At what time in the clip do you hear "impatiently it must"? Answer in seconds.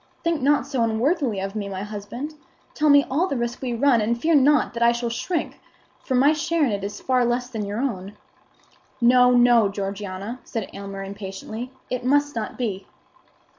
11.03-12.35